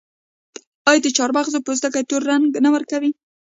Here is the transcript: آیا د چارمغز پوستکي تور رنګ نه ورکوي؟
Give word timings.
آیا 0.89 0.99
د 1.03 1.07
چارمغز 1.17 1.53
پوستکي 1.65 2.03
تور 2.09 2.21
رنګ 2.31 2.45
نه 2.65 2.69
ورکوي؟ 2.75 3.11